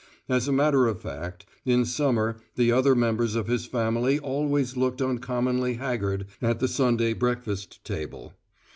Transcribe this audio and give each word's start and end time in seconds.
As 0.27 0.47
a 0.47 0.51
matter 0.51 0.87
of 0.87 0.99
fact, 0.99 1.45
in 1.63 1.85
summer, 1.85 2.37
the 2.55 2.71
other 2.71 2.95
members 2.95 3.35
of 3.35 3.45
his 3.45 3.67
family 3.67 4.17
always 4.17 4.75
looked 4.75 4.99
uncommonly 4.99 5.75
haggard 5.75 6.25
at 6.41 6.57
the 6.59 6.67
Sunday 6.67 7.13
breakfast 7.13 7.85
table. 7.85 8.33